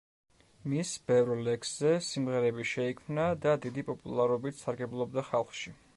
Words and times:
მის 0.71 0.93
ბევრ 1.11 1.41
ლექსზე 1.47 1.91
სიმღერები 2.07 2.67
შეიქმნა 2.71 3.27
და 3.45 3.53
დიდი 3.67 3.87
პოპულარობით 3.91 4.63
სარგებლობდა 4.63 5.29
ხალხში. 5.33 5.81